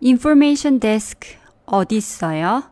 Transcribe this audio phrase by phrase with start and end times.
[0.00, 1.16] Information desk
[1.66, 2.62] 어디있어요？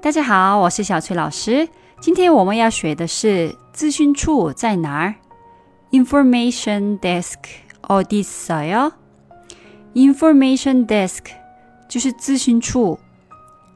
[0.00, 1.68] 大家好，我是小崔老师。
[2.00, 5.14] 今天我们要学的是资讯处在哪儿？
[5.90, 7.36] Information desk
[7.82, 8.92] 어디있어요？
[9.94, 11.26] Information desk
[11.88, 12.98] 就是资讯处，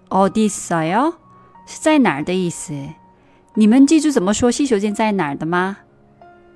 [0.09, 1.14] 어디있어요
[1.66, 2.75] 是在哪儿的意思。
[3.55, 5.79] 你们记住怎么说洗手间在哪儿的吗？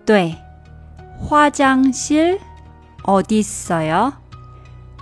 [0.05, 0.37] 对，
[1.29, 4.13] 화장실어디있어요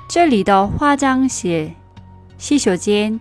[0.10, 1.72] 这里的化妆室、
[2.38, 3.20] 洗手间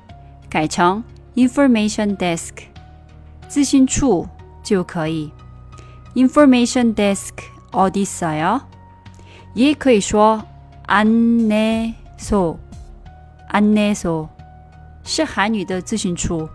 [0.48, 1.02] 改成
[1.34, 2.50] information desk
[3.48, 4.28] 资讯处
[4.62, 5.30] 就可以。
[6.14, 7.32] information desk
[7.72, 8.60] 어디있어 요？
[9.54, 10.44] 也可以说
[10.86, 12.56] 안내 소，
[13.50, 14.28] 안내 소，
[15.04, 16.48] 是韩语的资讯处。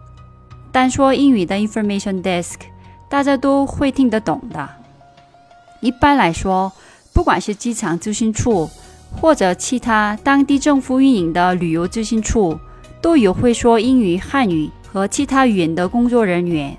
[0.72, 2.60] 单说英语的 information desk，
[3.10, 4.70] 大家都会听得懂的。
[5.82, 6.72] 一般来说，
[7.12, 8.70] 不管是机场资讯处，
[9.20, 12.60] 或者其他当地政府运营的旅游资讯处，
[13.02, 16.78] 都有会说英语、汉语和其他语言的工作人员。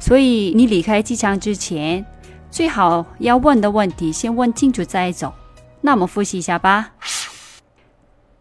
[0.00, 2.04] 所以你离开机场之前，
[2.50, 5.32] 最好要问的问题先问清楚再走。
[5.80, 6.92] 那我们复习一下吧。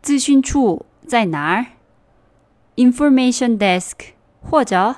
[0.02, 1.66] 资讯处在哪儿？
[2.75, 3.92] Information desk
[4.42, 4.95] 或者